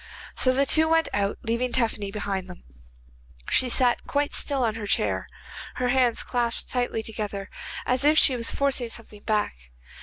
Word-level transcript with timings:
So 0.33 0.51
the 0.51 0.65
two 0.65 0.87
went 0.87 1.09
out, 1.13 1.37
leaving 1.43 1.71
Tephany 1.71 2.09
behind 2.11 2.47
them. 2.47 2.63
She 3.51 3.69
sat 3.69 4.07
quite 4.07 4.33
still 4.33 4.63
on 4.63 4.73
her 4.73 4.87
chair, 4.87 5.27
her 5.75 5.89
hands 5.89 6.23
clasped 6.23 6.71
tightly 6.71 7.03
together, 7.03 7.51
as 7.85 8.03
if 8.03 8.17
she 8.17 8.35
was 8.35 8.49
forcing 8.49 8.89
something 8.89 9.21
back. 9.21 9.53